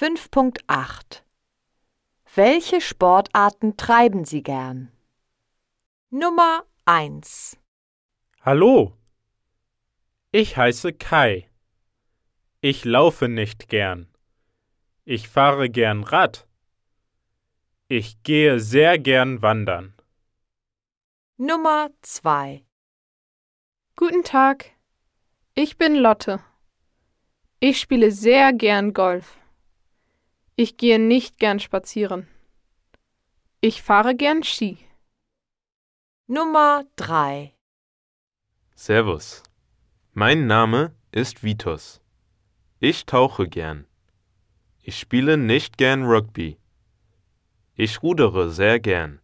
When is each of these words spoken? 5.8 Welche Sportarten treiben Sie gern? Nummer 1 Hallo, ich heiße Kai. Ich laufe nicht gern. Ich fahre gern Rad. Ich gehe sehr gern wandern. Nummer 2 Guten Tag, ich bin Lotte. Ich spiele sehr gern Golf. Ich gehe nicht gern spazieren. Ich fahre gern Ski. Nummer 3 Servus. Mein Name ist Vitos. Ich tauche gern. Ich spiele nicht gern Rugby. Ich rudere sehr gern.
5.8 0.00 1.24
Welche 2.36 2.80
Sportarten 2.80 3.76
treiben 3.76 4.24
Sie 4.24 4.44
gern? 4.44 4.92
Nummer 6.10 6.64
1 6.84 7.58
Hallo, 8.42 8.96
ich 10.30 10.56
heiße 10.56 10.92
Kai. 10.92 11.50
Ich 12.60 12.84
laufe 12.84 13.26
nicht 13.26 13.68
gern. 13.68 14.08
Ich 15.04 15.28
fahre 15.28 15.68
gern 15.68 16.04
Rad. 16.04 16.46
Ich 17.88 18.22
gehe 18.22 18.60
sehr 18.60 19.00
gern 19.00 19.42
wandern. 19.42 19.94
Nummer 21.38 21.90
2 22.02 22.64
Guten 23.96 24.22
Tag, 24.22 24.70
ich 25.56 25.76
bin 25.76 25.96
Lotte. 25.96 26.38
Ich 27.58 27.80
spiele 27.80 28.12
sehr 28.12 28.52
gern 28.52 28.92
Golf. 28.94 29.37
Ich 30.60 30.76
gehe 30.76 30.98
nicht 30.98 31.38
gern 31.38 31.60
spazieren. 31.60 32.26
Ich 33.60 33.80
fahre 33.80 34.16
gern 34.16 34.42
Ski. 34.42 34.76
Nummer 36.26 36.84
3 36.96 37.54
Servus. 38.74 39.44
Mein 40.14 40.48
Name 40.48 40.96
ist 41.12 41.44
Vitos. 41.44 42.00
Ich 42.80 43.06
tauche 43.06 43.46
gern. 43.48 43.86
Ich 44.82 44.98
spiele 44.98 45.36
nicht 45.36 45.78
gern 45.78 46.02
Rugby. 46.02 46.58
Ich 47.76 48.02
rudere 48.02 48.50
sehr 48.50 48.80
gern. 48.80 49.20